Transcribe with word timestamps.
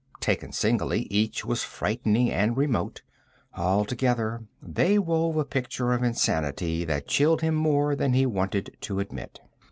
Taken 0.19 0.51
singly, 0.51 1.01
each 1.11 1.45
was 1.45 1.61
frightening 1.61 2.31
and 2.31 2.57
remote; 2.57 3.03
all 3.53 3.85
together, 3.85 4.41
they 4.59 4.97
wove 4.97 5.37
a 5.37 5.45
picture 5.45 5.93
of 5.93 6.01
insanity 6.01 6.83
that 6.85 7.05
chilled 7.07 7.41
him 7.41 7.53
more 7.53 7.95
than 7.95 8.13
he 8.13 8.25
wanted 8.25 8.75
to 8.81 8.99
admit. 8.99 9.41